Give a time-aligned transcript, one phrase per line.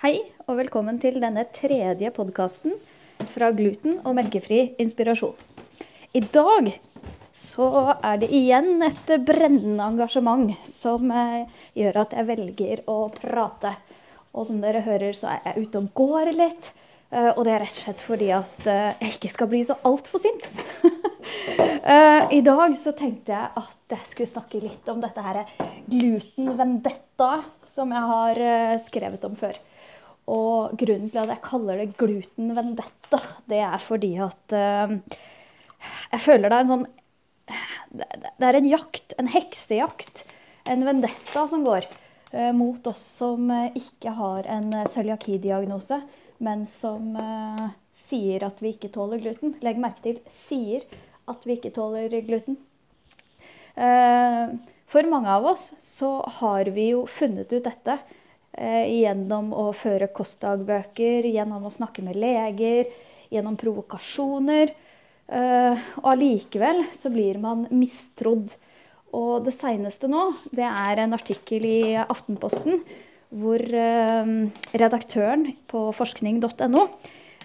[0.00, 0.14] Hei
[0.48, 2.72] og velkommen til denne tredje podkasten
[3.34, 5.34] fra Gluten og melkefri inspirasjon.
[6.16, 6.70] I dag
[7.36, 11.44] så er det igjen et brennende engasjement som eh,
[11.76, 13.74] gjør at jeg velger å prate.
[14.32, 16.72] Og som dere hører, så er jeg ute og går litt.
[17.12, 19.76] eh, Og det er rett og slett fordi at eh, jeg ikke skal bli så
[19.84, 20.48] altfor sint.
[22.40, 25.44] I dag så tenkte jeg at jeg skulle snakke litt om dette her
[25.92, 27.34] gluten vendetta
[27.68, 28.46] som jeg har
[28.80, 29.60] skrevet om før.
[30.30, 33.18] Og grunnen til at jeg kaller det gluten vendetta,
[33.50, 34.94] det er fordi at eh,
[36.12, 36.86] jeg føler det er en sånn
[37.90, 40.22] Det er en jakt, en heksejakt,
[40.70, 45.98] en vendetta som går eh, mot oss som eh, ikke har en cøliaki-diagnose,
[46.40, 47.10] men som
[47.92, 49.58] sier at vi ikke tåler gluten.
[49.60, 50.86] Legg merke til sier
[51.28, 52.56] at vi ikke tåler gluten.
[54.90, 57.98] For mange av oss så har vi jo funnet ut dette
[58.58, 62.90] gjennom å føre kostdagbøker, gjennom å snakke med leger,
[63.30, 64.72] gjennom provokasjoner.
[65.30, 68.50] Eh, og allikevel så blir man mistrodd.
[69.14, 72.82] Og det seineste nå, det er en artikkel i Aftenposten
[73.30, 74.30] hvor eh,
[74.74, 76.82] redaktøren på forskning.no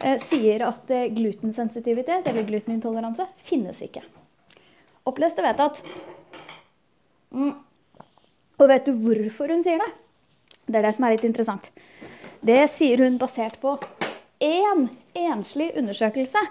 [0.01, 4.01] eh, sier at eh, glutensensitivitet, eller glutenintoleranse, finnes ikke.
[5.05, 5.83] Opplest og vedtatt.
[7.35, 7.53] Mm.
[8.55, 9.91] Og vet du hvorfor hun sier det?
[10.65, 11.69] Det er det som er litt interessant.
[12.45, 13.77] Det sier hun basert på
[14.43, 16.41] én enslig undersøkelse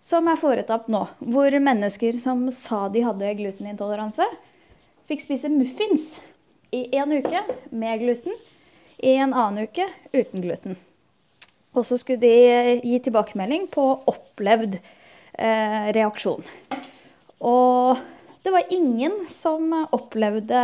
[0.00, 4.26] som er foretatt nå, hvor mennesker som sa de hadde glutenintoleranse,
[5.10, 6.18] fikk spise muffins
[6.74, 8.36] i en uke med gluten,
[8.98, 10.78] i en annen uke uten gluten.
[11.74, 16.46] Og så skulle de gi tilbakemelding på opplevd eh, reaksjon.
[17.38, 18.00] Og
[18.42, 20.62] det var ingen som opplevde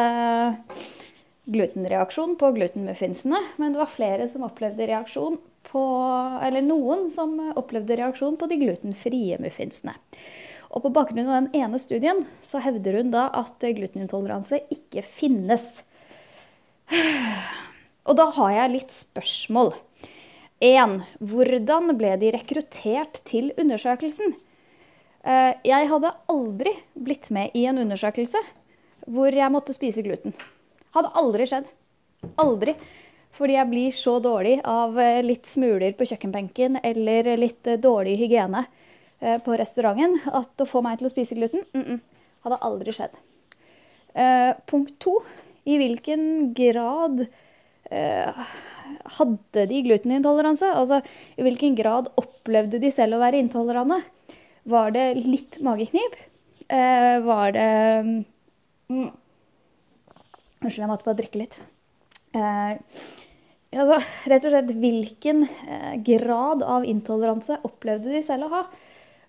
[1.44, 5.82] glutenreaksjon på glutenmuffinsene, men det var flere som opplevde reaksjon på
[6.44, 9.94] Eller noen som opplevde reaksjon på de glutenfrie muffinsene.
[10.70, 15.83] Og på bakgrunn av den ene studien så hevder hun da at glutenintoleranse ikke finnes.
[18.04, 19.72] Og da har jeg litt spørsmål.
[20.62, 20.98] 1.
[21.18, 24.36] Hvordan ble de rekruttert til undersøkelsen?
[25.24, 28.40] Eh, Jeg hadde aldri blitt med i en undersøkelse
[29.10, 30.33] hvor jeg måtte spise gluten.
[30.94, 31.70] Hadde aldri skjedd.
[32.40, 32.77] Aldri.
[33.34, 38.14] Fordi jeg blir så dårlig av eh, litt smuler på kjøkkenbenken eller litt eh, dårlig
[38.20, 38.62] hygiene
[39.18, 41.98] eh, på restauranten at å få meg til å spise gluten mm -mm,
[42.46, 43.16] hadde aldri skjedd.
[44.14, 45.18] Eh, punkt to.
[45.66, 47.27] I hvilken grad
[47.90, 48.44] eh,
[49.18, 50.70] hadde de glutenintoleranse?
[50.70, 51.00] Altså
[51.36, 54.02] i hvilken grad opplevde de selv å være intolerante?
[54.64, 56.14] Var det litt mageknip?
[56.68, 57.70] Eh, var det
[58.88, 59.10] mm,
[60.64, 61.58] Unnskyld, jeg måtte bare drikke litt.
[62.33, 62.70] Eh,
[63.77, 63.98] altså,
[64.33, 68.63] rett og slett, hvilken eh, grad av intoleranse opplevde de selv å ha?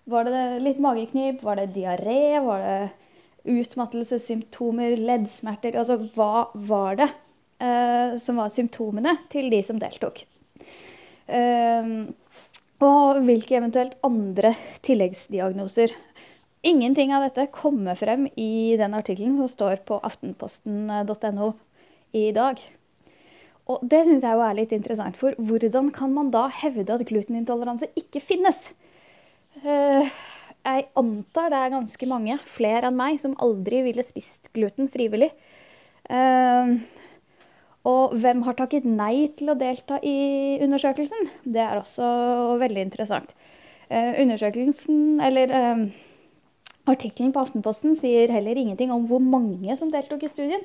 [0.08, 1.42] Var det litt mageknip?
[1.44, 2.38] Var det diaré?
[2.40, 4.96] Var det utmattelsessymptomer?
[4.96, 5.76] Leddsmerter?
[5.76, 7.10] Altså, hva var det
[7.60, 10.24] eh, som var symptomene til de som deltok?
[11.26, 11.92] Eh,
[12.86, 14.54] og hvilke eventuelt andre
[14.88, 15.92] tilleggsdiagnoser
[16.66, 21.52] Ingenting av dette kommer frem i den artikkelen som står på aftenposten.no
[22.16, 22.58] i dag.
[23.70, 27.88] Og det syns jeg er litt interessant, for hvordan kan man da hevde at glutenintoleranse
[27.98, 28.72] ikke finnes?
[29.62, 30.10] Eh,
[30.66, 35.30] Jeg antar det er ganske mange, flere enn meg, som aldri ville spist gluten frivillig.
[36.10, 36.76] Eh,
[37.86, 41.28] Og hvem har takket nei til å delta i undersøkelsen?
[41.46, 43.30] Det er også veldig interessant.
[43.88, 45.54] Eh, Undersøkelsen, eller
[46.86, 50.62] Artikkelen på Aftenposten sier heller ingenting om hvor mange som deltok i studien.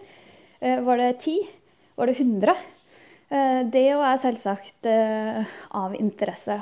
[0.61, 1.39] Eh, Var det ti?
[1.97, 2.53] Var det 100?
[3.31, 6.59] Eh, Det er selvsagt eh, av interesse.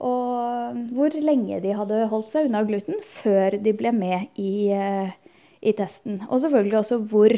[0.00, 5.72] Og hvor lenge de hadde holdt seg unna gluten før de ble med i, i
[5.72, 6.22] testen.
[6.28, 7.32] Og selvfølgelig også hvor,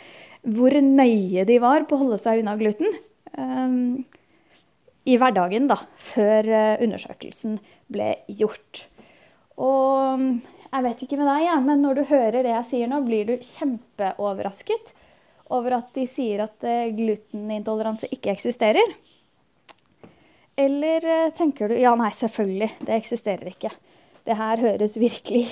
[0.56, 2.88] hvor nøye de var på å holde seg unna gluten
[3.36, 4.06] um,
[5.04, 5.82] i hverdagen da,
[6.14, 6.48] før
[6.80, 7.58] undersøkelsen
[7.92, 8.86] ble gjort.
[9.60, 10.24] Og
[10.68, 13.28] jeg vet ikke med deg, ja, men når du hører det jeg sier nå, blir
[13.28, 14.92] du kjempeoverrasket
[15.54, 18.96] over at de sier at eh, glutenintoleranse ikke eksisterer?
[20.58, 23.72] Eller eh, tenker du ja, nei, selvfølgelig, det eksisterer ikke.
[24.28, 25.46] Det her høres virkelig,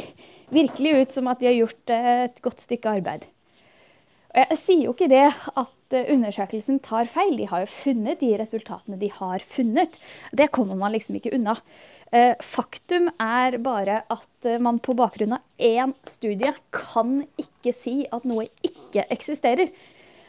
[0.53, 3.25] virkelig ut som at de har gjort eh, et godt stykke arbeid.
[4.35, 7.37] Og jeg sier jo ikke det at eh, undersøkelsen tar feil.
[7.39, 9.99] De har jo funnet de resultatene de har funnet.
[10.37, 11.57] Det kommer man liksom ikke unna.
[12.15, 17.99] Eh, Faktum er bare at eh, man på bakgrunn av én studie kan ikke si
[18.13, 19.73] at noe ikke eksisterer.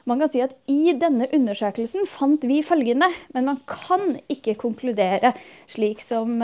[0.07, 5.33] Man kan si at i denne undersøkelsen fant vi følgende, men man kan ikke konkludere
[5.67, 6.39] slik som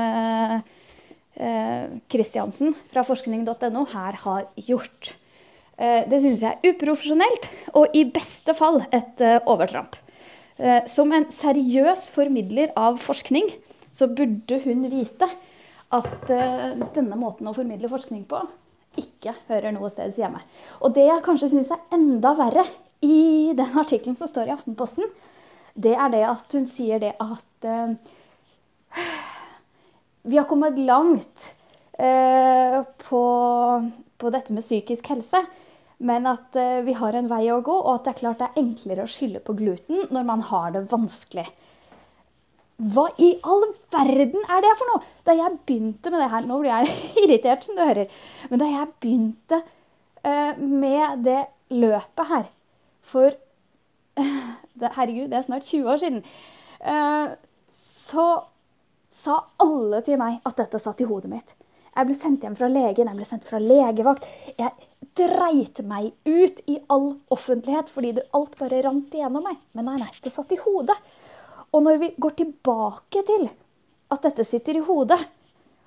[2.11, 5.13] Kristiansen fra forskning.no her har gjort.
[5.77, 9.95] Det syns jeg er uprofesjonelt, og i beste fall et overtramp.
[10.85, 13.49] Som en seriøs formidler av forskning,
[13.89, 15.31] så burde hun vite
[15.97, 18.43] at denne måten å formidle forskning på
[18.99, 20.41] ikke hører noe sted hjemme.
[20.81, 22.65] Og det jeg kanskje syns er enda verre
[23.03, 25.09] i den artikkelen som står i Aftenposten,
[25.73, 27.95] det er det at hun sier det at uh,
[30.29, 31.47] vi har kommet langt
[31.97, 33.23] uh, på,
[34.21, 35.41] på, dette med psykisk helse.
[35.99, 38.49] Men at uh, vi har en vei å gå, og at det er klart det
[38.49, 41.45] er enklere å skylde på gluten når man har det vanskelig.
[42.93, 45.03] Hva i all verden er det for noe?
[45.27, 48.11] Da jeg begynte med det her Nå blir jeg irritert, som du hører.
[48.49, 51.41] Men da jeg begynte uh, med det
[51.73, 52.49] løpet her
[53.13, 53.37] for
[54.97, 56.23] Herregud, det er snart 20 år siden.
[56.81, 57.33] Uh,
[57.73, 58.27] så
[59.13, 61.53] sa alle til meg at dette satt i hodet mitt.
[61.93, 64.25] Jeg ble sendt hjem fra legen, jeg ble sendt fra legevakt.
[64.57, 64.71] Jeg
[65.17, 69.59] dreit meg ut i all offentlighet fordi det alt bare rant igjennom meg.
[69.77, 70.97] Men nei, nei, det satt i hodet.
[71.73, 73.45] Og når vi går tilbake til
[74.13, 75.19] at dette sitter i hodet,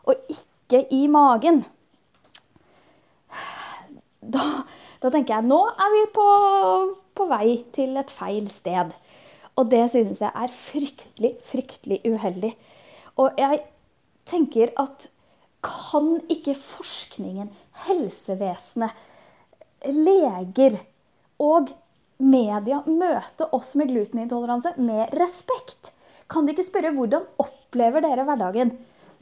[0.07, 1.65] og ikke i magen,
[4.23, 4.45] da,
[5.03, 6.29] da tenker jeg nå er vi på,
[7.19, 8.95] på vei til et feil sted.
[9.57, 12.53] Og det synes jeg er fryktelig, fryktelig uheldig.
[13.23, 13.63] Og jeg
[14.29, 15.09] tenker at
[15.67, 17.51] kan ikke forskningen,
[17.87, 18.95] helsevesenet,
[19.87, 20.79] leger
[21.43, 21.71] og
[22.23, 25.93] media møte oss med glutenintoleranse med respekt?
[26.31, 28.73] Kan de ikke spørre hvordan opplever dere hverdagen?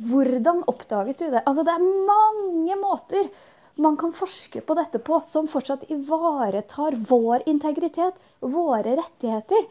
[0.04, 1.42] Hvordan oppdaget du det?
[1.44, 3.28] Altså, det er mange måter
[3.76, 9.66] man kan forske på dette på som fortsatt ivaretar vår integritet, våre rettigheter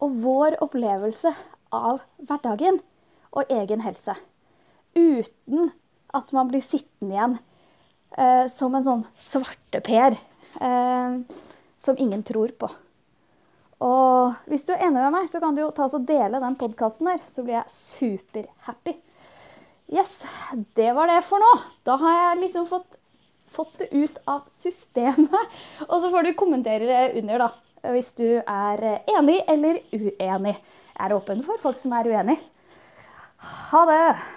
[0.00, 1.34] og vår opplevelse
[1.74, 2.78] av hverdagen
[3.34, 4.14] og egen helse.
[4.94, 5.70] Uten
[6.16, 7.38] at man blir sittende igjen
[8.18, 10.18] eh, som en sånn svarteper.
[10.60, 11.20] Eh,
[11.80, 12.68] som ingen tror på.
[13.80, 16.42] Og hvis du er enig med meg, så kan du jo ta oss og dele
[16.42, 17.22] den podkasten her.
[17.32, 18.98] Så blir jeg superhappy.
[19.90, 20.20] Yes,
[20.76, 21.52] det var det for nå.
[21.88, 22.98] Da har jeg liksom fått,
[23.56, 25.56] fått det ut av systemet.
[25.88, 27.50] Og så får du kommentere under, da.
[27.94, 30.52] Hvis du er enig eller uenig.
[30.52, 32.36] Jeg er åpen for folk som er uenig.
[33.70, 34.04] Ha det!